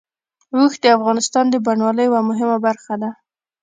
[0.55, 3.09] اوښ د افغانستان د بڼوالۍ یوه مهمه برخه ده.